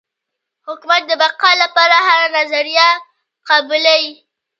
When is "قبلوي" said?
3.49-4.09